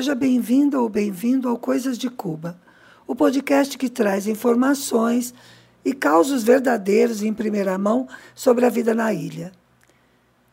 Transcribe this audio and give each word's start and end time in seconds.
seja 0.00 0.14
bem-vinda 0.14 0.80
ou 0.80 0.88
bem-vindo 0.88 1.46
ao 1.46 1.58
Coisas 1.58 1.98
de 1.98 2.08
Cuba, 2.08 2.58
o 3.06 3.14
podcast 3.14 3.76
que 3.76 3.90
traz 3.90 4.26
informações 4.26 5.34
e 5.84 5.92
causos 5.92 6.42
verdadeiros 6.42 7.22
em 7.22 7.34
primeira 7.34 7.76
mão 7.76 8.08
sobre 8.34 8.64
a 8.64 8.70
vida 8.70 8.94
na 8.94 9.12
ilha. 9.12 9.52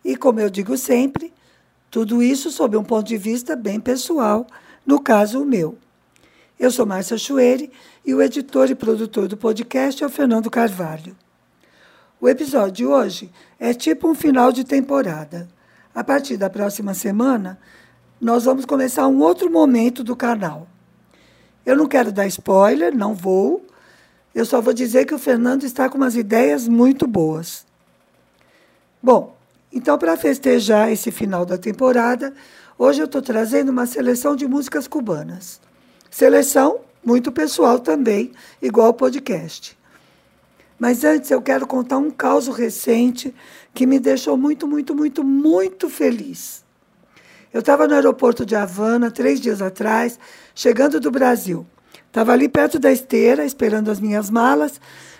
E 0.03 0.17
como 0.17 0.41
eu 0.41 0.49
digo 0.49 0.75
sempre, 0.75 1.33
tudo 1.89 2.21
isso 2.21 2.51
sob 2.51 2.75
um 2.75 2.83
ponto 2.83 3.07
de 3.07 3.15
vista 3.15 3.55
bem 3.55 3.79
pessoal, 3.79 4.45
no 4.85 4.99
caso 4.99 5.41
o 5.41 5.45
meu. 5.45 5.77
Eu 6.59 6.69
sou 6.69 6.85
Márcia 6.85 7.17
Chueire 7.17 7.71
e 8.05 8.13
o 8.13 8.21
editor 8.21 8.69
e 8.69 8.75
produtor 8.75 9.29
do 9.29 9.37
podcast 9.37 10.03
é 10.03 10.07
o 10.07 10.09
Fernando 10.09 10.51
Carvalho. 10.51 11.15
O 12.19 12.27
episódio 12.27 12.73
de 12.73 12.85
hoje 12.85 13.31
é 13.57 13.73
tipo 13.73 14.09
um 14.09 14.13
final 14.13 14.51
de 14.51 14.65
temporada. 14.65 15.47
A 15.95 16.03
partir 16.03 16.35
da 16.35 16.49
próxima 16.49 16.93
semana, 16.93 17.57
nós 18.19 18.45
vamos 18.45 18.65
começar 18.65 19.07
um 19.07 19.21
outro 19.21 19.49
momento 19.49 20.03
do 20.03 20.15
canal. 20.15 20.67
Eu 21.65 21.75
não 21.75 21.85
quero 21.85 22.11
dar 22.11 22.27
spoiler, 22.27 22.95
não 22.95 23.13
vou. 23.13 23.65
Eu 24.33 24.45
só 24.45 24.61
vou 24.61 24.73
dizer 24.73 25.05
que 25.05 25.13
o 25.13 25.19
Fernando 25.19 25.63
está 25.63 25.89
com 25.89 25.97
umas 25.97 26.15
ideias 26.15 26.67
muito 26.67 27.05
boas. 27.07 27.65
Bom, 29.01 29.35
então, 29.71 29.97
para 29.97 30.17
festejar 30.17 30.91
esse 30.91 31.11
final 31.11 31.45
da 31.45 31.57
temporada, 31.57 32.33
hoje 32.77 33.01
eu 33.01 33.05
estou 33.05 33.21
trazendo 33.21 33.69
uma 33.69 33.85
seleção 33.85 34.35
de 34.35 34.47
músicas 34.47 34.87
cubanas. 34.87 35.59
Seleção 36.09 36.79
muito 37.03 37.31
pessoal 37.31 37.79
também, 37.79 38.31
igual 38.61 38.89
o 38.89 38.93
podcast. 38.93 39.77
Mas 40.79 41.03
antes 41.03 41.31
eu 41.31 41.41
quero 41.41 41.65
contar 41.65 41.97
um 41.97 42.11
caso 42.11 42.51
recente 42.51 43.33
que 43.73 43.85
me 43.85 43.99
deixou 43.99 44.37
muito, 44.37 44.67
muito, 44.67 44.93
muito, 44.95 45.23
muito 45.23 45.89
feliz. 45.89 46.63
Eu 47.53 47.61
estava 47.61 47.87
no 47.87 47.93
aeroporto 47.93 48.45
de 48.45 48.55
Havana 48.55 49.09
três 49.09 49.39
dias 49.39 49.61
atrás, 49.61 50.19
chegando 50.53 50.99
do 50.99 51.09
Brasil. 51.09 51.65
Estava 52.07 52.33
ali 52.33 52.49
perto 52.49 52.79
da 52.79 52.91
esteira, 52.91 53.45
esperando 53.45 53.91
as 53.91 53.99
minhas 53.99 54.29
malas, 54.29 54.79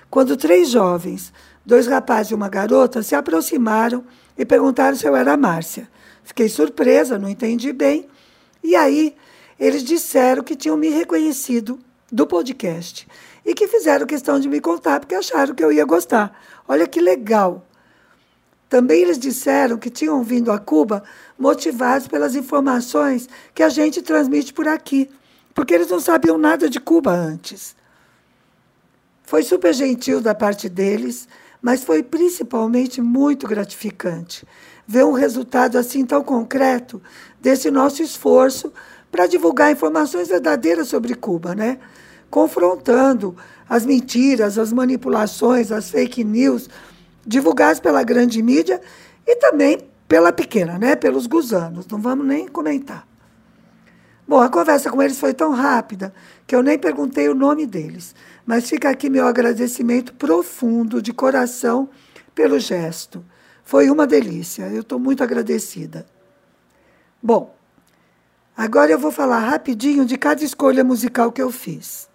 quando 0.10 0.38
três 0.38 0.70
jovens, 0.70 1.34
dois 1.66 1.88
rapazes 1.88 2.32
e 2.32 2.36
uma 2.36 2.50
garota, 2.50 3.04
se 3.04 3.14
aproximaram 3.14 4.04
e 4.38 4.46
perguntaram 4.46 4.96
se 4.96 5.06
eu 5.06 5.16
era 5.16 5.38
Márcia. 5.38 5.90
Fiquei 6.24 6.50
surpresa, 6.50 7.20
não 7.20 7.30
entendi 7.30 7.72
bem. 7.72 8.08
E 8.64 8.76
aí 8.76 9.16
eles 9.60 9.84
disseram 9.84 10.44
que 10.44 10.56
tinham 10.56 10.78
me 10.78 10.90
reconhecido 10.90 11.80
do 12.12 12.26
podcast 12.26 13.08
e 13.46 13.54
que 13.54 13.68
fizeram 13.68 14.06
questão 14.06 14.40
de 14.40 14.48
me 14.48 14.60
contar 14.62 15.00
porque 15.00 15.16
acharam 15.16 15.54
que 15.54 15.64
eu 15.64 15.72
ia 15.72 15.86
gostar. 15.86 16.38
Olha 16.68 16.88
que 16.88 17.00
legal. 17.00 17.67
Também 18.70 19.02
eles 19.02 19.18
disseram 19.18 19.78
que 19.78 19.90
tinham 19.90 20.24
vindo 20.24 20.52
a 20.52 20.60
Cuba 20.60 21.04
motivados 21.38 22.08
pelas 22.08 22.36
informações 22.36 23.30
que 23.54 23.64
a 23.64 23.70
gente 23.70 24.02
transmite 24.02 24.54
por 24.54 24.68
aqui, 24.68 25.10
porque 25.54 25.74
eles 25.74 25.90
não 25.90 26.00
sabiam 26.00 26.38
nada 26.38 26.70
de 26.70 26.80
Cuba 26.80 27.12
antes. 27.12 27.76
Foi 29.24 29.44
super 29.44 29.74
gentil 29.74 30.22
da 30.22 30.36
parte 30.36 30.68
deles, 30.68 31.28
mas 31.62 31.84
foi 31.84 32.04
principalmente 32.04 33.02
muito 33.02 33.48
gratificante 33.48 34.46
ver 34.88 35.04
um 35.04 35.12
resultado 35.12 35.78
assim 35.78 36.06
tão 36.06 36.24
concreto 36.24 37.02
desse 37.42 37.70
nosso 37.70 38.02
esforço 38.02 38.72
para 39.12 39.28
divulgar 39.28 39.72
informações 39.72 40.30
verdadeiras 40.30 40.88
sobre 40.88 41.14
Cuba, 41.14 41.54
né? 41.54 41.78
Confrontando 42.30 43.36
as 43.68 43.86
mentiras, 43.86 44.58
as 44.58 44.72
manipulações, 44.72 45.72
as 45.72 45.90
fake 45.90 46.24
news 46.24 46.70
divulgadas 47.28 47.80
pela 47.80 48.02
grande 48.04 48.42
mídia 48.42 48.82
e 49.26 49.36
também 49.36 49.80
pela 50.08 50.32
pequena, 50.32 50.80
né? 50.80 50.96
Pelos 50.96 51.28
gusanos. 51.28 51.86
Não 51.88 52.02
vamos 52.02 52.26
nem 52.26 52.48
comentar. 52.48 53.06
Bom, 54.26 54.42
a 54.42 54.50
conversa 54.50 54.90
com 54.90 55.02
eles 55.02 55.20
foi 55.20 55.34
tão 55.34 55.52
rápida 55.52 56.14
que 56.46 56.56
eu 56.56 56.64
nem 56.64 56.78
perguntei 56.78 57.30
o 57.30 57.36
nome 57.36 57.66
deles, 57.66 58.16
mas 58.46 58.70
fica 58.70 58.90
aqui 58.90 59.10
meu 59.10 59.26
agradecimento 59.26 60.14
profundo, 60.14 61.02
de 61.02 61.14
coração, 61.14 61.90
pelo 62.34 62.60
gesto. 62.60 63.24
Foi 63.64 63.90
uma 63.90 64.06
delícia, 64.06 64.64
eu 64.70 64.82
estou 64.82 65.00
muito 65.00 65.24
agradecida. 65.24 66.06
Bom, 67.24 67.56
agora 68.56 68.92
eu 68.92 69.00
vou 69.00 69.12
falar 69.12 69.40
rapidinho 69.40 70.06
de 70.06 70.18
cada 70.18 70.44
escolha 70.44 70.84
musical 70.84 71.32
que 71.32 71.42
eu 71.42 71.52
fiz. 71.52 72.10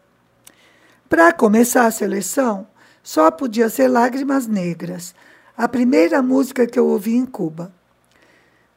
Para 1.08 1.32
começar 1.32 1.86
a 1.86 1.90
seleção, 1.90 2.66
só 3.02 3.30
podia 3.30 3.68
ser 3.68 3.88
Lágrimas 3.88 4.46
Negras, 4.46 5.14
a 5.56 5.68
primeira 5.68 6.22
música 6.22 6.66
que 6.66 6.78
eu 6.78 6.86
ouvi 6.86 7.14
em 7.14 7.26
Cuba. 7.26 7.72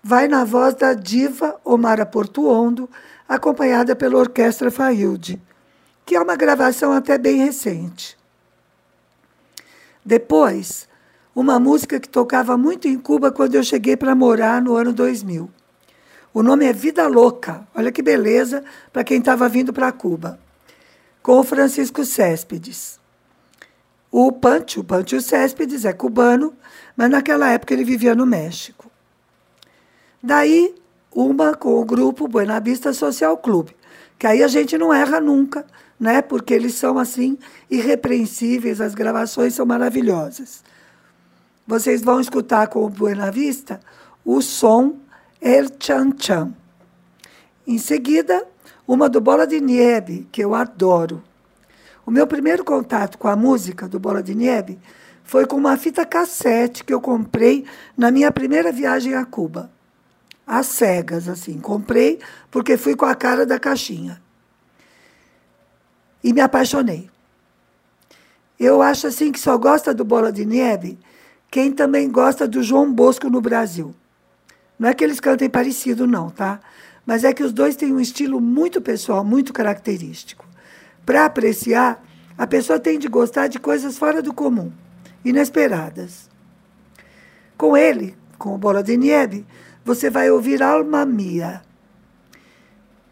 Vai 0.03 0.27
na 0.27 0.43
voz 0.43 0.75
da 0.75 0.93
diva 0.93 1.59
Omara 1.63 2.05
Portuondo, 2.05 2.89
acompanhada 3.27 3.95
pela 3.95 4.17
Orquestra 4.17 4.71
Failde, 4.71 5.41
que 6.05 6.15
é 6.15 6.21
uma 6.21 6.35
gravação 6.35 6.91
até 6.91 7.17
bem 7.17 7.37
recente. 7.37 8.17
Depois, 10.03 10.87
uma 11.35 11.59
música 11.59 11.99
que 11.99 12.07
tocava 12.07 12.57
muito 12.57 12.87
em 12.87 12.97
Cuba 12.97 13.31
quando 13.31 13.55
eu 13.55 13.63
cheguei 13.63 13.97
para 13.97 14.15
morar 14.15 14.61
no 14.61 14.75
ano 14.75 14.93
2000. 14.93 15.49
O 16.33 16.43
nome 16.43 16.65
é 16.65 16.73
Vida 16.73 17.07
Louca, 17.07 17.67
olha 17.73 17.91
que 17.91 18.01
beleza 18.01 18.63
para 18.91 19.03
quem 19.03 19.19
estava 19.19 19.47
vindo 19.49 19.73
para 19.73 19.91
Cuba, 19.91 20.39
com 21.23 21.39
o 21.39 21.43
Francisco 21.43 22.05
Céspedes. 22.05 22.99
O 24.17 24.31
Pancho, 24.31 24.81
Pancho 24.81 25.19
Céspedes, 25.19 25.83
é 25.83 25.91
cubano, 25.91 26.53
mas 26.95 27.09
naquela 27.09 27.49
época 27.49 27.73
ele 27.73 27.83
vivia 27.83 28.15
no 28.15 28.25
México. 28.25 28.89
Daí, 30.23 30.73
uma 31.13 31.53
com 31.53 31.81
o 31.81 31.83
grupo 31.83 32.25
Buena 32.25 32.61
Vista 32.61 32.93
Social 32.93 33.37
Clube, 33.37 33.75
que 34.17 34.25
aí 34.25 34.41
a 34.41 34.47
gente 34.47 34.77
não 34.77 34.93
erra 34.93 35.19
nunca, 35.19 35.65
né? 35.99 36.21
Porque 36.21 36.53
eles 36.53 36.75
são 36.75 36.97
assim 36.97 37.37
irrepreensíveis, 37.69 38.79
as 38.79 38.95
gravações 38.95 39.53
são 39.53 39.65
maravilhosas. 39.65 40.63
Vocês 41.67 42.01
vão 42.01 42.21
escutar 42.21 42.69
com 42.69 42.85
o 42.85 42.89
Buena 42.89 43.29
Vista 43.29 43.81
o 44.23 44.41
som 44.41 44.95
El 45.41 45.65
Chan 45.77 46.11
Chan. 46.17 46.53
Em 47.67 47.77
seguida, 47.77 48.47
uma 48.87 49.09
do 49.09 49.19
Bola 49.19 49.45
de 49.45 49.59
Nieve, 49.59 50.25
que 50.31 50.41
eu 50.41 50.55
adoro. 50.55 51.21
O 52.05 52.11
meu 52.11 52.27
primeiro 52.27 52.63
contato 52.63 53.17
com 53.17 53.27
a 53.27 53.35
música 53.35 53.87
do 53.87 53.99
Bola 53.99 54.21
de 54.21 54.35
Neve 54.35 54.77
foi 55.23 55.47
com 55.47 55.55
uma 55.55 55.75
fita 55.75 56.05
cassete 56.05 56.83
que 56.83 56.93
eu 56.93 57.01
comprei 57.01 57.65
na 57.97 58.11
minha 58.11 58.31
primeira 58.31 58.71
viagem 58.71 59.15
a 59.15 59.25
Cuba. 59.25 59.71
Às 60.45 60.67
cegas, 60.67 61.27
assim. 61.27 61.59
Comprei 61.59 62.19
porque 62.51 62.77
fui 62.77 62.95
com 62.95 63.05
a 63.05 63.15
cara 63.15 63.45
da 63.45 63.59
caixinha. 63.59 64.21
E 66.23 66.31
me 66.31 66.41
apaixonei. 66.41 67.09
Eu 68.59 68.81
acho 68.81 69.07
assim 69.07 69.31
que 69.31 69.39
só 69.39 69.57
gosta 69.57 69.93
do 69.93 70.05
Bola 70.05 70.31
de 70.31 70.45
Neve 70.45 70.99
quem 71.49 71.71
também 71.71 72.09
gosta 72.11 72.47
do 72.47 72.61
João 72.61 72.91
Bosco 72.91 73.29
no 73.29 73.41
Brasil. 73.41 73.95
Não 74.77 74.89
é 74.89 74.93
que 74.93 75.03
eles 75.03 75.19
cantem 75.19 75.49
parecido, 75.49 76.05
não, 76.05 76.29
tá? 76.29 76.59
Mas 77.05 77.23
é 77.23 77.33
que 77.33 77.43
os 77.43 77.53
dois 77.53 77.75
têm 77.75 77.93
um 77.93 77.99
estilo 77.99 78.41
muito 78.41 78.81
pessoal, 78.81 79.23
muito 79.23 79.53
característico. 79.53 80.44
Para 81.05 81.25
apreciar, 81.25 82.03
a 82.37 82.47
pessoa 82.47 82.79
tem 82.79 82.97
de 82.97 83.07
gostar 83.07 83.47
de 83.47 83.59
coisas 83.59 83.97
fora 83.97 84.21
do 84.21 84.33
comum, 84.33 84.71
inesperadas. 85.23 86.29
Com 87.55 87.77
ele, 87.77 88.17
com 88.37 88.55
o 88.55 88.57
Bola 88.57 88.81
de 88.81 88.97
Nieve, 88.97 89.45
você 89.83 90.09
vai 90.09 90.31
ouvir 90.31 90.63
Alma 90.63 91.05
Mia. 91.05 91.61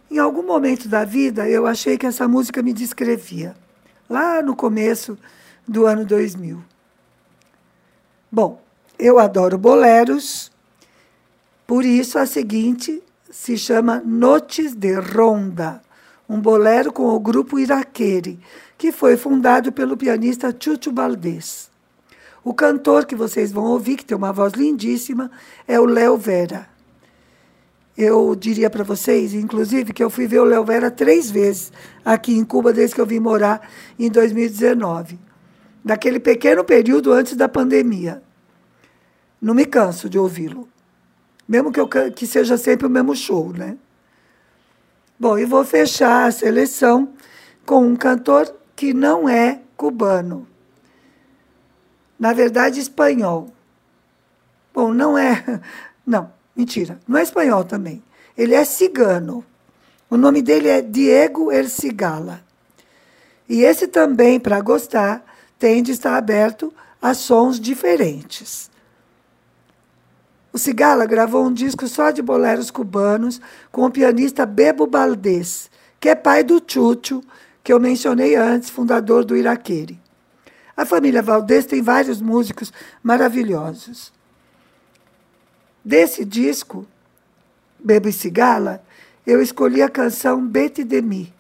Em 0.09 0.18
algum 0.18 0.44
momento 0.44 0.88
da 0.88 1.06
vida, 1.06 1.48
eu 1.48 1.68
achei 1.68 1.98
que 1.98 2.06
essa 2.06 2.28
música 2.28 2.62
me 2.64 2.74
descrevia, 2.74 3.56
lá 4.10 4.42
no 4.42 4.56
começo 4.56 5.18
do 5.68 5.86
ano 5.86 6.04
2000. 6.04 6.63
Bom, 8.31 8.62
eu 8.98 9.19
adoro 9.19 9.57
boleros, 9.57 10.51
por 11.68 11.86
isso 11.86 12.18
a 12.18 12.25
seguinte 12.25 13.01
se 13.30 13.57
chama 13.57 14.01
Notes 14.04 14.75
de 14.75 14.94
Ronda 15.00 15.81
um 16.33 16.41
bolero 16.41 16.91
com 16.91 17.09
o 17.09 17.19
grupo 17.19 17.59
Iraquere, 17.59 18.39
que 18.75 18.91
foi 18.91 19.15
fundado 19.15 19.71
pelo 19.71 19.95
pianista 19.95 20.53
Chucho 20.59 20.91
Valdés. 20.91 21.69
O 22.44 22.56
cantor 22.56 23.06
que 23.06 23.15
vocês 23.15 23.51
vão 23.51 23.65
ouvir, 23.65 23.97
que 23.97 24.03
tem 24.03 24.18
uma 24.18 24.33
voz 24.33 24.53
lindíssima, 24.53 25.30
é 25.68 25.80
o 25.80 25.85
Léo 25.85 26.18
Vera. 26.18 26.68
Eu 27.95 28.33
diria 28.33 28.68
para 28.68 28.83
vocês, 28.83 29.35
inclusive, 29.35 29.94
que 29.94 30.03
eu 30.03 30.09
fui 30.09 30.25
ver 30.25 30.39
o 30.39 30.44
Léo 30.44 30.65
Vera 30.65 30.89
três 30.89 31.30
vezes 31.30 31.71
aqui 32.03 32.35
em 32.35 32.44
Cuba 32.44 32.74
desde 32.74 32.95
que 32.95 33.01
eu 33.01 33.06
vim 33.06 33.19
morar 33.19 33.69
em 34.00 34.09
2019. 34.09 35.19
Daquele 35.85 36.19
pequeno 36.19 36.63
período 36.63 37.13
antes 37.13 37.35
da 37.35 37.47
pandemia. 37.47 38.24
Não 39.39 39.53
me 39.53 39.68
canso 39.68 40.09
de 40.09 40.18
ouvi-lo. 40.18 40.68
Mesmo 41.47 41.71
que, 41.71 41.80
eu, 41.80 41.88
que 41.88 42.25
seja 42.25 42.57
sempre 42.57 42.88
o 42.88 42.89
mesmo 42.89 43.15
show, 43.15 43.53
né? 43.53 43.77
Bom, 45.19 45.38
e 45.38 45.45
vou 45.45 45.63
fechar 45.63 46.27
a 46.27 46.31
seleção 46.31 47.13
com 47.65 47.86
um 47.86 47.95
cantor 47.95 48.54
que 48.75 48.94
não 48.94 49.30
é 49.30 49.62
cubano. 49.77 50.48
Na 52.19 52.33
verdade, 52.33 52.80
espanhol. 52.80 53.54
Bom, 54.74 54.94
não 54.94 55.18
é. 55.18 55.44
Não, 56.06 56.30
mentira. 56.54 57.00
Não 57.07 57.18
é 57.18 57.24
espanhol 57.24 57.63
também. 57.63 58.04
Ele 58.38 58.54
é 58.54 58.65
cigano. 58.65 59.45
O 60.10 60.18
nome 60.18 60.42
dele 60.42 60.68
é 60.68 60.81
Diego 60.81 61.50
Ercigala. 61.50 62.44
E 63.48 63.63
esse 63.63 63.88
também, 63.88 64.38
para 64.38 64.59
gostar, 64.59 65.24
tem 65.57 65.81
de 65.81 65.92
estar 65.92 66.18
aberto 66.18 66.74
a 67.01 67.13
sons 67.13 67.57
diferentes. 67.59 68.69
O 70.54 70.60
Cigala 70.60 71.08
gravou 71.08 71.48
um 71.48 71.52
disco 71.52 71.88
só 71.88 72.12
de 72.12 72.22
boleros 72.22 72.70
cubanos 72.70 73.42
com 73.72 73.84
o 73.86 73.90
pianista 73.90 74.46
Bebo 74.46 74.86
Baldés, 74.86 75.68
que 76.00 76.08
é 76.08 76.14
pai 76.14 76.44
do 76.44 76.62
Chucho, 76.66 77.24
que 77.64 77.74
eu 77.74 77.80
mencionei 77.80 78.36
antes, 78.36 78.70
fundador 78.70 79.26
do 79.26 79.36
Iraquere. 79.36 80.00
A 80.78 80.86
família 80.86 81.24
Valdez 81.24 81.66
tem 81.66 81.82
vários 81.82 82.22
músicos 82.22 82.72
maravilhosos. 83.02 84.14
Desse 85.84 86.24
disco, 86.24 86.86
Bebo 87.80 88.08
e 88.08 88.14
Cigala, 88.14 88.84
eu 89.26 89.42
escolhi 89.42 89.82
a 89.82 89.90
canção 89.90 90.46
Bete 90.46 90.84
de 90.84 91.02
Mi, 91.02 91.34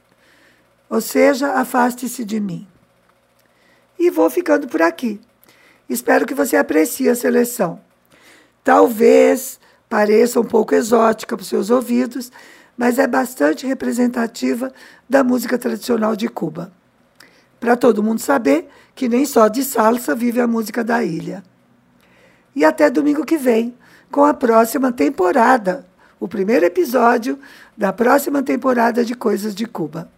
ou 0.89 1.01
seja, 1.01 1.53
Afaste-se 1.53 2.25
de 2.25 2.39
mim. 2.39 2.67
E 3.99 4.09
vou 4.09 4.29
ficando 4.29 4.67
por 4.67 4.81
aqui. 4.81 5.21
Espero 5.87 6.25
que 6.25 6.33
você 6.33 6.57
aprecie 6.57 7.09
a 7.09 7.15
seleção. 7.15 7.79
Talvez 8.63 9.59
pareça 9.89 10.39
um 10.39 10.45
pouco 10.45 10.73
exótica 10.73 11.35
para 11.35 11.43
os 11.43 11.49
seus 11.49 11.69
ouvidos, 11.69 12.31
mas 12.77 12.97
é 12.97 13.05
bastante 13.05 13.67
representativa 13.67 14.71
da 15.07 15.23
música 15.23 15.57
tradicional 15.57 16.15
de 16.15 16.27
Cuba. 16.27 16.71
Para 17.59 17.75
todo 17.75 18.03
mundo 18.03 18.19
saber 18.19 18.67
que 18.95 19.09
nem 19.09 19.25
só 19.25 19.47
de 19.47 19.63
salsa 19.63 20.15
vive 20.15 20.39
a 20.39 20.47
música 20.47 20.83
da 20.83 21.03
ilha. 21.03 21.43
E 22.55 22.63
até 22.63 22.89
domingo 22.89 23.25
que 23.25 23.37
vem, 23.37 23.75
com 24.11 24.23
a 24.23 24.33
próxima 24.33 24.91
temporada, 24.91 25.85
o 26.19 26.27
primeiro 26.27 26.65
episódio 26.65 27.37
da 27.75 27.91
próxima 27.91 28.41
temporada 28.41 29.03
de 29.03 29.15
Coisas 29.15 29.53
de 29.53 29.65
Cuba. 29.65 30.09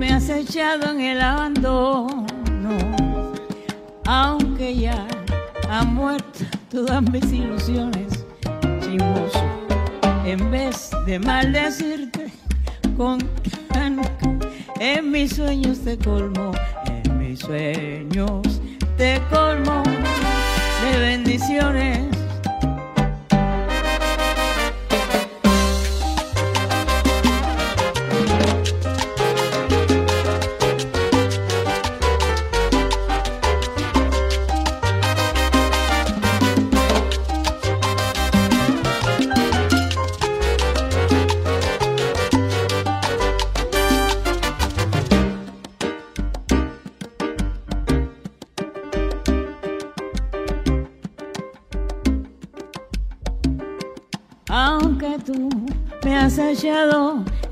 En 0.00 1.00
el 1.00 1.20
abandono, 1.20 2.26
aunque 4.06 4.76
ya 4.76 5.06
han 5.68 5.94
muerto 5.94 6.44
todas 6.70 7.02
mis 7.10 7.24
ilusiones, 7.32 8.24
chismoso, 8.80 9.42
en 10.24 10.50
vez 10.52 10.90
de 11.04 11.18
maldecirte 11.18 12.30
con 12.96 13.18
en 14.80 15.10
mis 15.10 15.34
sueños 15.34 15.80
te 15.80 15.98
colmo, 15.98 16.52
en 16.86 17.18
mis 17.18 17.40
sueños 17.40 18.60
te 18.96 19.20
colmo 19.30 19.82
de 19.82 20.98
bendiciones 21.00 22.17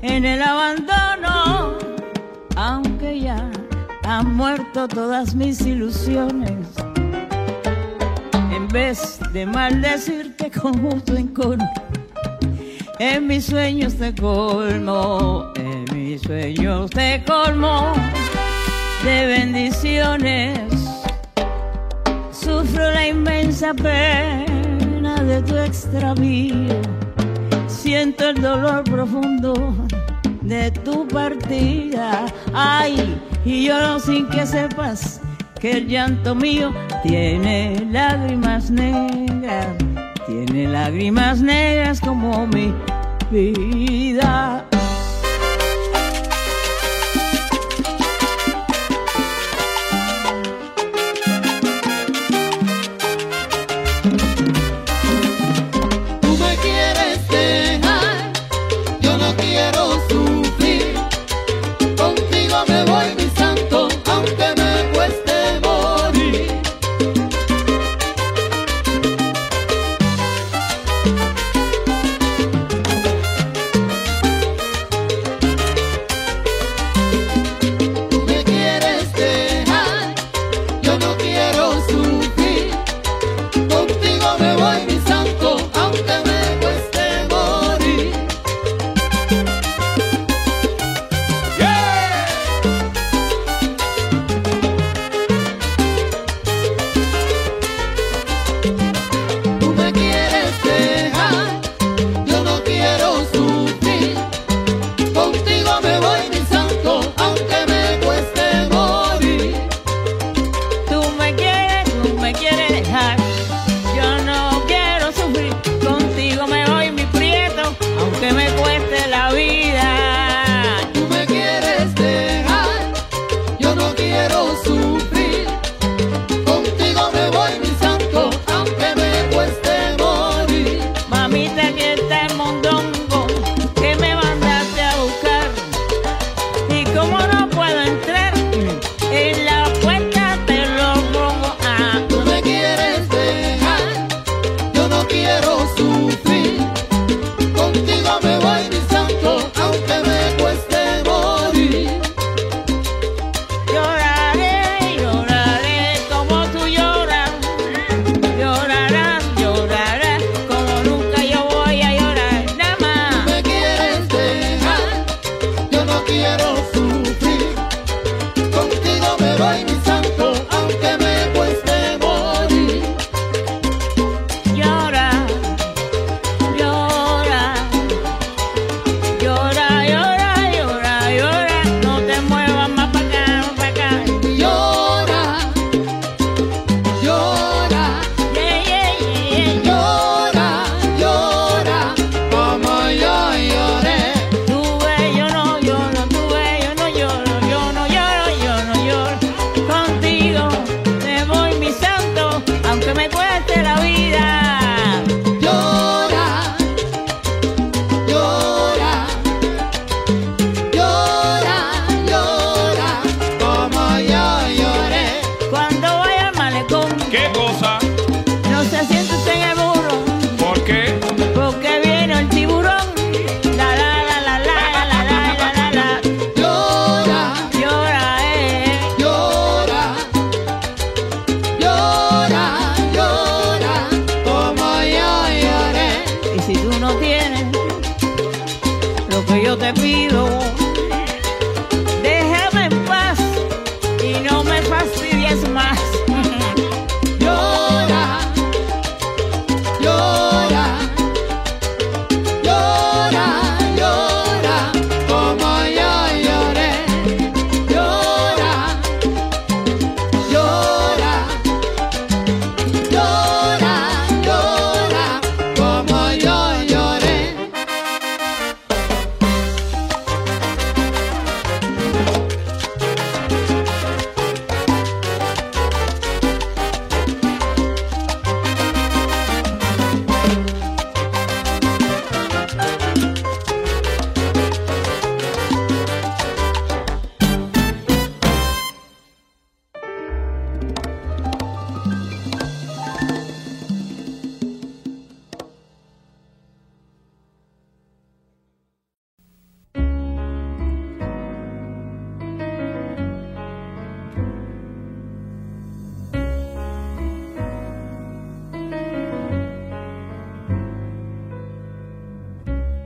en 0.01 0.25
el 0.25 0.41
abandono, 0.41 1.77
aunque 2.55 3.19
ya 3.21 3.49
han 4.03 4.35
muerto 4.35 4.87
todas 4.87 5.35
mis 5.35 5.61
ilusiones. 5.61 6.67
En 8.51 8.67
vez 8.69 9.19
de 9.33 9.45
maldecirte 9.45 10.51
con 10.51 10.81
justo 10.81 11.15
encono, 11.15 11.69
en 12.99 13.27
mis 13.27 13.45
sueños 13.45 13.95
te 13.95 14.13
colmo, 14.15 15.51
en 15.55 15.85
mis 15.93 16.21
sueños 16.21 16.89
te 16.91 17.23
colmo 17.25 17.93
de 19.03 19.25
bendiciones. 19.25 20.59
Sufro 22.31 22.91
la 22.91 23.07
inmensa 23.07 23.73
pena 23.73 25.21
de 25.23 25.41
tu 25.41 25.55
extravío 25.57 27.06
siento 27.87 28.27
el 28.27 28.41
dolor 28.41 28.83
profundo 28.83 29.53
de 30.41 30.71
tu 30.71 31.07
partida. 31.07 32.25
Ay, 32.53 33.17
y 33.45 33.65
lloro 33.65 33.97
sin 33.97 34.27
que 34.27 34.45
sepas 34.45 35.21
que 35.61 35.71
el 35.77 35.87
llanto 35.87 36.35
mío 36.35 36.73
tiene 37.01 37.87
lágrimas 37.89 38.69
negras, 38.69 39.67
tiene 40.25 40.67
lágrimas 40.67 41.39
negras 41.39 42.01
como 42.01 42.45
mi 42.47 42.73
vida. 43.31 44.65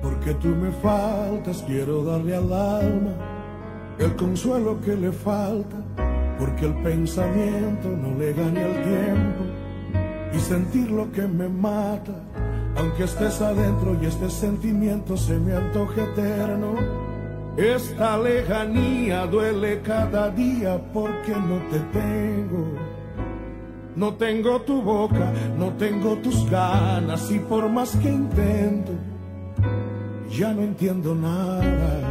Porque 0.02 0.34
tú 0.36 0.50
me 0.50 0.72
faltas, 0.72 1.64
quiero 1.66 2.04
darle 2.04 2.36
al 2.36 2.54
alma 2.54 3.14
el 3.98 4.16
consuelo 4.16 4.80
que 4.82 4.96
le 4.96 5.12
falta 5.12 5.78
porque 6.42 6.66
el 6.66 6.74
pensamiento 6.82 7.88
no 7.88 8.18
le 8.18 8.34
gane 8.34 8.66
el 8.66 8.84
tiempo 8.84 9.44
y 10.34 10.40
sentir 10.40 10.90
lo 10.90 11.12
que 11.12 11.22
me 11.28 11.48
mata, 11.48 12.16
aunque 12.78 13.04
estés 13.04 13.40
adentro 13.42 13.96
y 14.02 14.08
este 14.08 14.28
sentimiento 14.28 15.16
se 15.16 15.38
me 15.38 15.54
antoje 15.54 16.02
eterno. 16.02 16.74
Esta 17.58 18.18
lejanía 18.18 19.28
duele 19.28 19.82
cada 19.82 20.32
día 20.32 20.82
porque 20.92 21.32
no 21.32 21.60
te 21.70 21.80
tengo. 22.00 22.74
No 23.96 24.16
tengo 24.16 24.62
tu 24.62 24.82
boca, 24.82 25.32
no 25.60 25.70
tengo 25.74 26.16
tus 26.24 26.50
ganas 26.50 27.30
y 27.30 27.38
por 27.38 27.70
más 27.70 27.96
que 27.98 28.10
intento, 28.10 28.94
ya 30.28 30.52
no 30.54 30.64
entiendo 30.64 31.14
nada. 31.14 32.11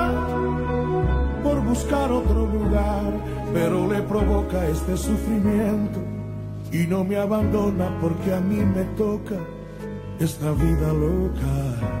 buscar 1.71 2.11
otro 2.11 2.47
lugar, 2.47 3.13
pero 3.53 3.87
le 3.89 4.01
provoca 4.01 4.67
este 4.67 4.97
sufrimiento 4.97 5.99
y 6.69 6.85
no 6.85 7.05
me 7.05 7.15
abandona 7.15 7.97
porque 8.01 8.33
a 8.33 8.41
mí 8.41 8.57
me 8.57 8.83
toca 8.97 9.37
esta 10.19 10.51
vida 10.51 10.91
loca. 10.91 12.00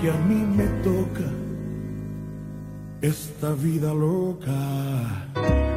Que 0.00 0.10
a 0.10 0.14
mí 0.14 0.36
me 0.36 0.66
toca 0.84 1.28
esta 3.02 3.52
vida 3.52 3.92
loca. 3.92 5.67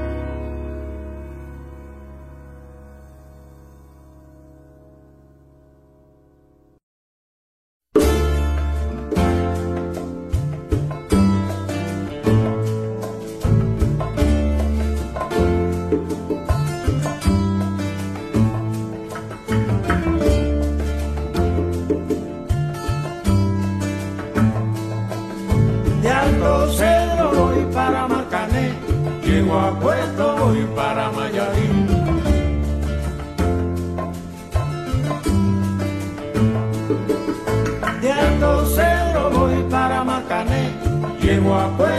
Chegou 41.32 41.54
a 41.54 41.91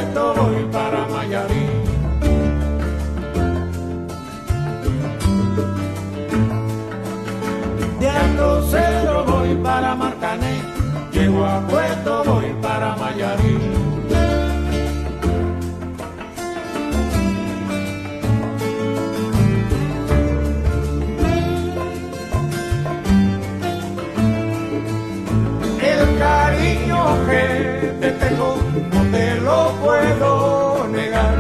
lo 29.53 29.73
puedo 29.85 30.89
negar. 30.89 31.35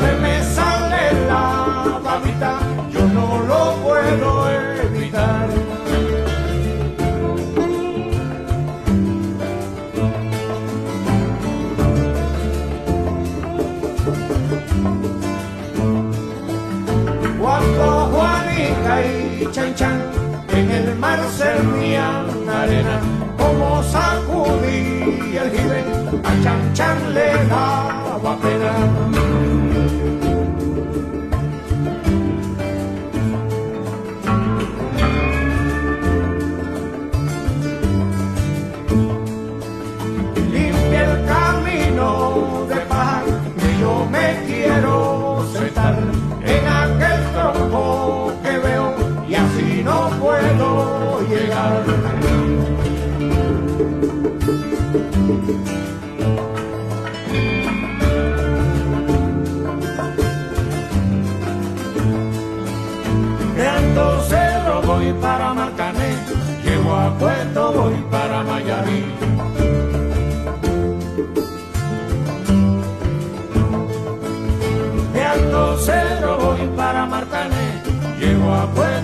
Se 0.00 0.10
me 0.22 0.34
sale 0.56 1.04
la 1.30 2.00
babita, 2.06 2.52
yo 2.92 3.02
no 3.16 3.26
lo 3.50 3.62
puedo 3.84 4.28
evitar. 4.86 5.48
Cuando 17.40 17.86
Juanica 18.12 18.94
y 19.02 19.48
Chan 19.54 19.74
Chan 19.74 19.98
en 20.58 20.70
el 20.70 20.96
mar 20.96 21.20
servían 21.38 22.48
arena, 22.48 22.96
como 23.38 23.82
sacudí 23.82 25.36
el 25.42 25.48
jibe, 25.54 25.80
a 26.30 26.32
Chan 26.42 26.62
Chan 26.74 27.14
le 27.14 27.35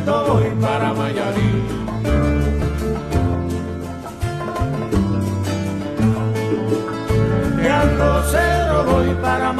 voy 0.06 0.50
para 0.60 0.92
Mayarí. 0.92 1.52
De 7.56 7.70
Alto 7.70 8.22
Cedro 8.30 8.84
voy 8.84 9.14
para 9.22 9.51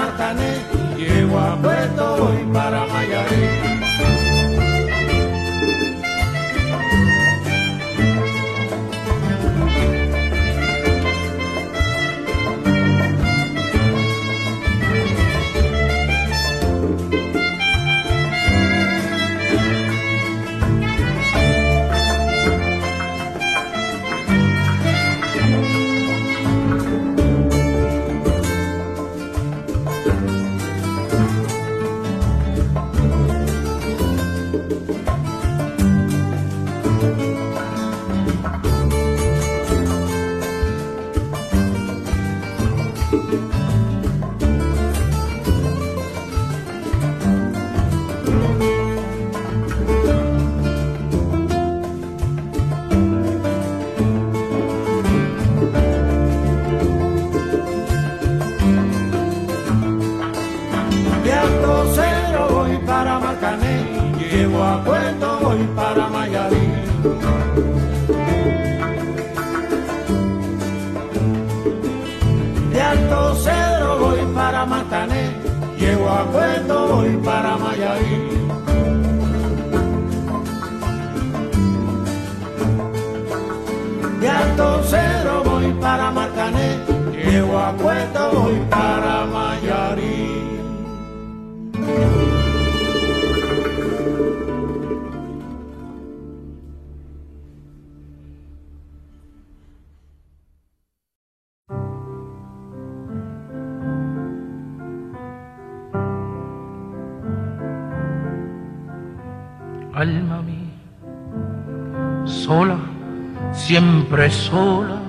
siempre 113.52 114.30
sola, 114.30 115.00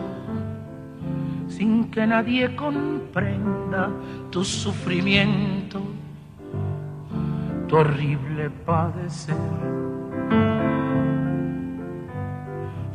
sin 1.48 1.90
que 1.90 2.06
nadie 2.06 2.56
comprenda 2.56 3.90
tu 4.30 4.44
sufrimiento, 4.44 5.82
tu 7.68 7.78
horrible 7.78 8.50
padecer, 8.66 9.36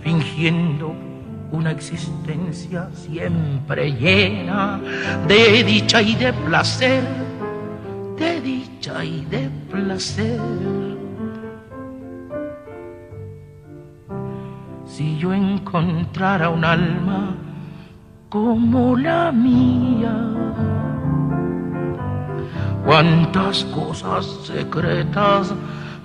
fingiendo 0.03 0.95
una 1.51 1.71
existencia 1.71 2.91
siempre 2.93 3.93
llena 3.93 4.79
de 5.27 5.65
dicha 5.65 6.03
y 6.03 6.15
de 6.17 6.33
placer, 6.33 7.03
de 8.19 8.41
dicha 8.41 9.03
y 9.05 9.25
de 9.25 9.49
placer 9.71 10.39
encontrara 15.59 16.49
un 16.51 16.65
alma 16.65 17.35
como 18.29 18.97
la 18.97 19.33
mía. 19.33 20.15
Cuántas 22.85 23.65
cosas 23.65 24.25
secretas 24.45 25.53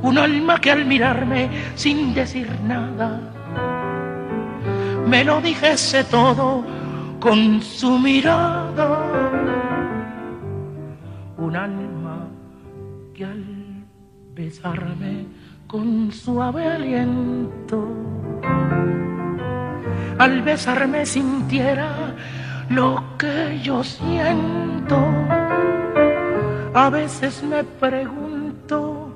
Un 0.00 0.16
alma 0.16 0.60
que 0.60 0.70
al 0.70 0.84
mirarme 0.84 1.50
sin 1.74 2.14
decir 2.14 2.48
nada, 2.64 3.20
me 5.06 5.24
lo 5.24 5.40
dijese 5.40 6.04
todo 6.04 6.62
con 7.18 7.60
su 7.60 7.98
mirada. 7.98 8.88
Un 11.36 11.56
alma 11.56 12.28
que 13.14 13.24
al 13.24 13.57
besarme 14.38 15.26
con 15.66 16.12
suave 16.12 16.64
aliento. 16.64 17.88
Al 20.16 20.42
besarme 20.42 21.04
sintiera 21.04 22.14
lo 22.70 23.02
que 23.18 23.58
yo 23.60 23.82
siento. 23.82 24.96
A 26.72 26.88
veces 26.88 27.42
me 27.42 27.64
pregunto 27.64 29.10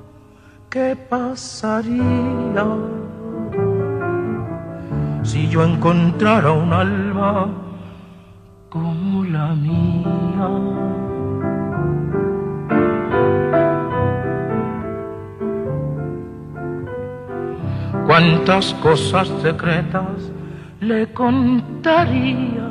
qué 0.69 0.97
pasaría 0.97 2.65
si 5.23 5.47
yo 5.47 5.63
encontrara 5.63 6.51
un 6.51 6.73
alma 6.73 7.47
como 8.69 9.23
la 9.23 9.55
mía. 9.55 11.02
Cuántas 18.13 18.75
cosas 18.75 19.27
secretas 19.41 20.31
le 20.81 21.11
contaría. 21.13 22.69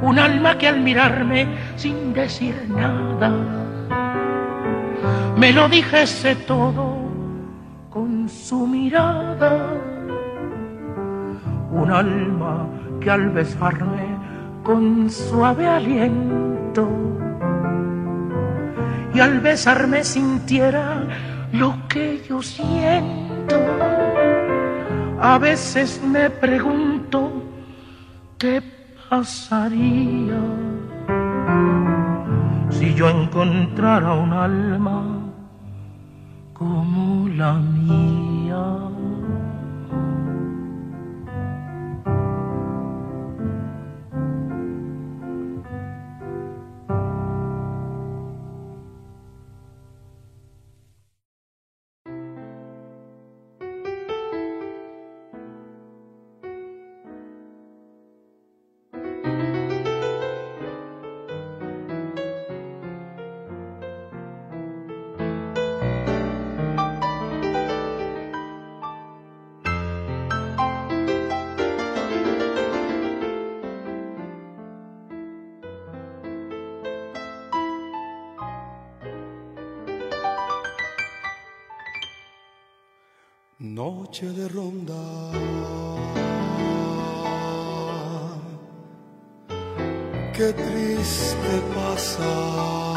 Un 0.00 0.18
alma 0.18 0.56
que 0.56 0.66
al 0.68 0.80
mirarme 0.80 1.46
sin 1.76 2.14
decir 2.14 2.54
nada, 2.70 3.30
me 5.36 5.52
lo 5.52 5.68
dijese 5.68 6.36
todo 6.36 6.86
con 7.90 8.30
su 8.30 8.66
mirada. 8.66 9.74
Un 11.70 11.90
alma 11.90 12.66
que 12.98 13.10
al 13.10 13.28
besarme 13.28 14.06
con 14.62 15.10
suave 15.10 15.66
aliento 15.66 16.88
y 19.12 19.20
al 19.20 19.40
besarme 19.40 20.02
sintiera 20.02 21.02
lo 21.62 21.70
que 21.88 22.20
yo 22.28 22.42
siento. 22.42 23.56
A 25.32 25.38
veces 25.38 25.88
me 26.14 26.28
pregunto 26.28 27.18
qué 28.40 28.54
pasaría 29.08 30.42
si 32.76 32.86
yo 32.98 33.06
encontrara 33.08 34.10
un 34.24 34.32
alma 34.32 34.98
como 36.52 37.28
la 37.28 37.52
mía. 37.54 38.21
noche 84.02 84.26
de 84.32 84.48
ronda. 84.48 84.94
Qué 90.34 90.52
triste 90.52 91.62
pasar. 91.74 92.91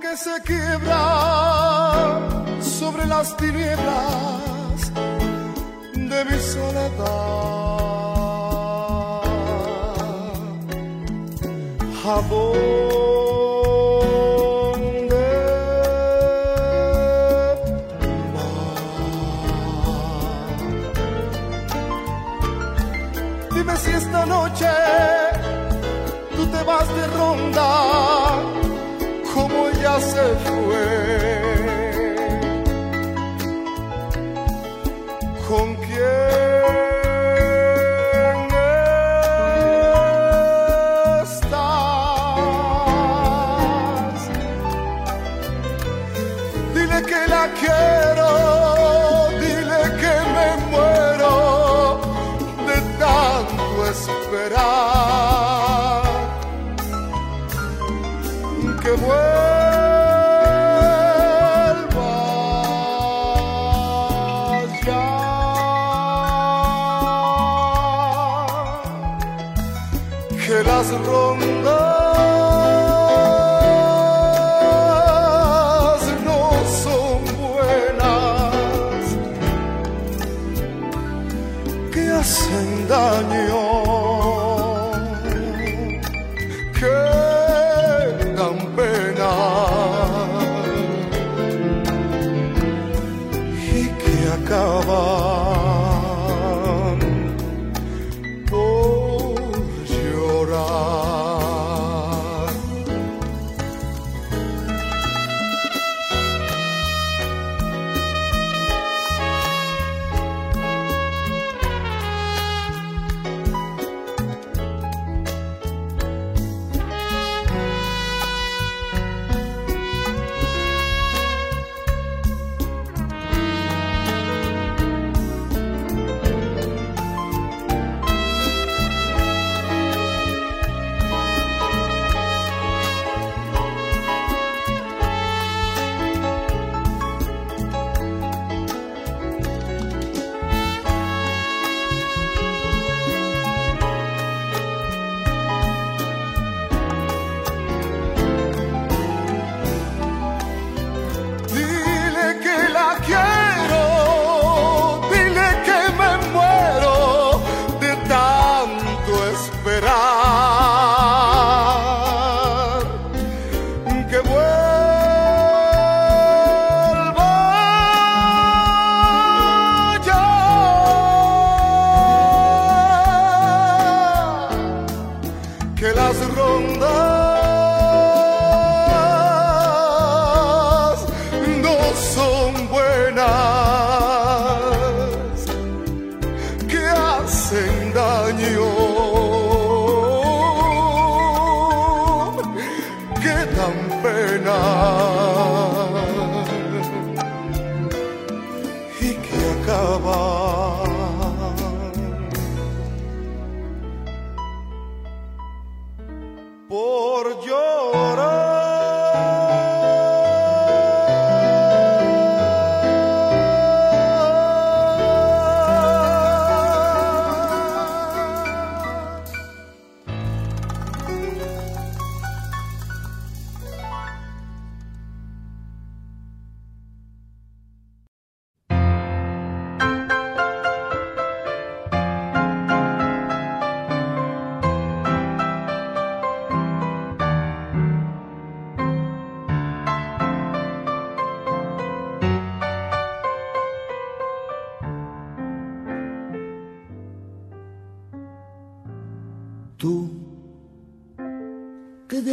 que 0.00 0.16
se 0.16 0.40
quiebra 0.42 2.20
sobre 2.60 3.06
las 3.06 3.36
tinieblas 3.36 4.92
de 5.94 6.24
mi 6.24 6.38
soledad. 6.40 7.42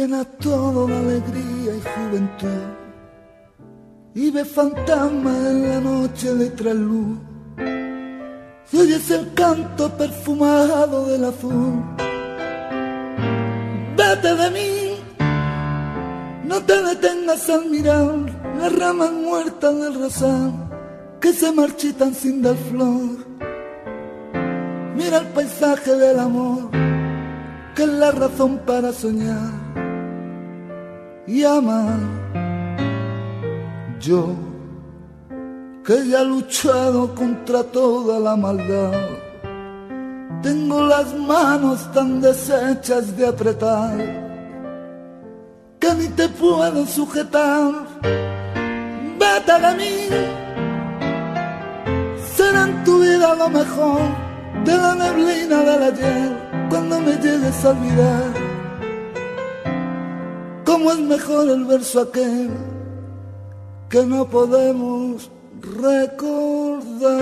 Llena 0.00 0.24
todo 0.24 0.86
de 0.86 0.96
alegría 0.96 1.72
y 1.76 1.82
juventud. 1.94 2.62
Y 4.14 4.30
ve 4.30 4.44
fantasmas 4.44 5.36
en 5.52 5.68
la 5.68 5.80
noche 5.80 6.34
de 6.34 6.50
trasluz. 6.50 7.18
Y 8.72 8.76
oyes 8.78 9.10
el 9.10 9.34
canto 9.34 9.90
perfumado 9.98 11.06
del 11.06 11.24
azul. 11.24 11.84
Vete 13.96 14.34
de 14.42 14.50
mí, 14.56 14.72
no 16.44 16.56
te 16.62 16.82
detengas 16.82 17.50
al 17.50 17.66
mirar 17.66 18.14
las 18.58 18.72
ramas 18.78 19.12
muertas 19.12 19.74
del 19.82 19.94
rosal 20.02 20.52
que 21.20 21.32
se 21.34 21.52
marchitan 21.52 22.14
sin 22.14 22.40
dar 22.40 22.56
flor. 22.56 23.18
Mira 24.96 25.18
el 25.18 25.26
paisaje 25.34 25.94
del 25.94 26.18
amor, 26.18 26.70
que 27.74 27.82
es 27.82 27.88
la 27.88 28.10
razón 28.12 28.60
para 28.64 28.92
soñar 28.92 29.59
y 31.30 31.44
amar. 31.44 32.00
Yo, 34.00 34.34
que 35.84 36.08
ya 36.08 36.22
he 36.22 36.24
luchado 36.24 37.14
contra 37.14 37.62
toda 37.62 38.18
la 38.18 38.34
maldad, 38.34 38.92
tengo 40.42 40.82
las 40.82 41.14
manos 41.14 41.78
tan 41.92 42.20
deshechas 42.20 43.16
de 43.16 43.28
apretar 43.28 43.96
que 45.78 45.94
ni 45.94 46.08
te 46.08 46.28
puedo 46.28 46.84
sujetar. 46.86 47.72
Vete 49.20 49.54
de 49.64 49.72
mí, 49.80 49.96
será 52.34 52.62
en 52.64 52.84
tu 52.84 52.98
vida 52.98 53.34
lo 53.36 53.48
mejor 53.50 54.00
de 54.64 54.76
la 54.76 54.94
neblina 54.94 55.58
del 55.68 55.82
ayer 55.90 56.30
cuando 56.70 57.00
me 57.00 57.12
llegues 57.12 57.64
a 57.64 57.70
olvidar. 57.70 58.49
Cómo 60.80 60.92
es 60.92 60.98
mejor 61.00 61.46
el 61.50 61.64
verso 61.66 62.00
aquel 62.00 62.48
que 63.90 64.02
no 64.06 64.26
podemos 64.30 65.30
recordar. 65.60 67.20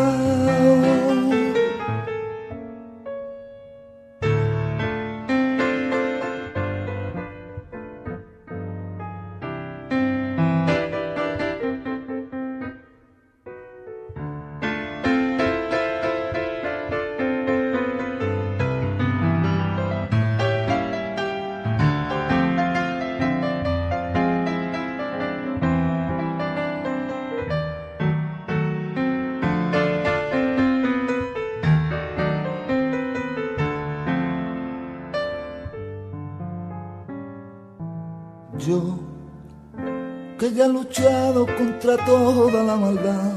Ya 40.55 40.67
he 40.67 40.69
luchado 40.69 41.47
contra 41.57 41.97
toda 42.05 42.63
la 42.63 42.77
maldad, 42.77 43.33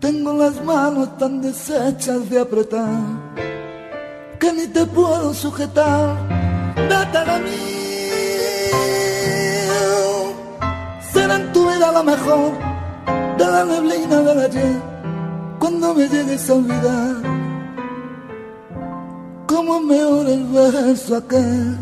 tengo 0.00 0.32
las 0.34 0.62
manos 0.64 1.16
tan 1.18 1.40
deshechas 1.40 2.28
de 2.30 2.40
apretar, 2.40 3.00
que 4.38 4.52
ni 4.52 4.66
te 4.66 4.84
puedo 4.86 5.32
sujetar, 5.34 6.16
vete 6.76 7.20
de 7.30 7.38
mí. 7.44 7.76
Será 11.12 11.36
en 11.36 11.52
tu 11.52 11.68
vida 11.68 11.92
lo 11.92 12.02
mejor 12.04 12.52
de 13.38 13.44
la 13.44 13.64
neblina 13.64 14.20
del 14.20 14.40
ayer, 14.40 14.76
cuando 15.58 15.94
me 15.94 16.08
llegues 16.08 16.50
a 16.50 16.54
olvidar, 16.54 17.16
como 19.46 19.80
mejor 19.80 20.28
el 20.28 20.44
verso 20.44 21.16
aquel 21.16 21.76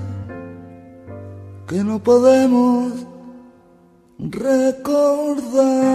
que 1.66 1.82
no 1.82 1.98
podemos 1.98 2.92
recordar. 4.18 5.94